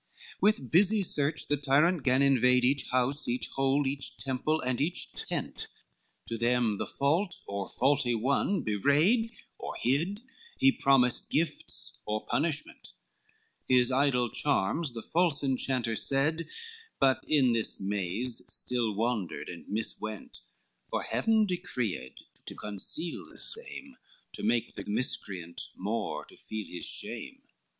X 0.37 0.41
With 0.41 0.71
busy 0.71 1.03
search 1.03 1.45
the 1.45 1.57
tyrant 1.57 2.01
gan 2.01 2.21
to 2.21 2.25
invade 2.25 2.65
Each 2.65 2.89
house, 2.89 3.27
each 3.27 3.49
hold, 3.49 3.85
each 3.85 4.17
temple 4.17 4.59
and 4.59 4.81
each 4.81 5.11
tent 5.13 5.67
To 6.25 6.39
them 6.39 6.79
the 6.79 6.87
fault 6.87 7.43
or 7.45 7.69
faulty 7.69 8.15
one 8.15 8.63
bewrayed 8.63 9.29
Or 9.59 9.75
hid, 9.75 10.21
he 10.57 10.71
promised 10.71 11.29
gifts 11.29 11.99
or 12.07 12.25
punishment, 12.25 12.93
His 13.69 13.91
idle 13.91 14.31
charms 14.31 14.93
the 14.93 15.03
false 15.03 15.43
enchanter 15.43 15.95
said, 15.95 16.47
But 16.99 17.23
in 17.27 17.53
this 17.53 17.79
maze 17.79 18.41
still 18.51 18.95
wandered 18.95 19.49
and 19.49 19.67
miswent, 19.67 20.39
For 20.89 21.03
Heaven 21.03 21.45
decreed 21.45 22.15
to 22.47 22.55
conceal 22.55 23.29
the 23.29 23.37
same, 23.37 23.97
To 24.33 24.41
make 24.41 24.73
the 24.73 24.83
miscreant 24.87 25.61
more 25.75 26.25
to 26.25 26.35
feel 26.37 26.65
his 26.67 26.87
shame. 26.87 27.43